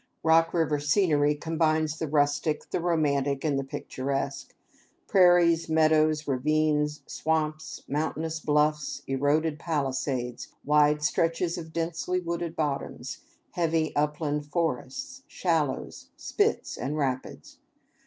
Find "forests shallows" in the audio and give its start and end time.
14.47-16.07